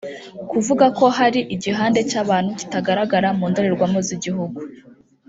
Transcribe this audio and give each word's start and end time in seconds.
Kuvuga 0.51 0.85
ko 0.97 1.05
hari 1.17 1.39
igihande 1.55 1.99
cy’abantu 2.09 2.49
kitagaragara 2.59 3.27
mu 3.37 3.45
ndorerwamo 3.51 3.99
z’ 4.07 4.09
igihugu 4.15 4.59